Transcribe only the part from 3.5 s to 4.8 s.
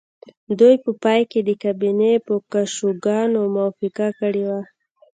موافقه کړې وه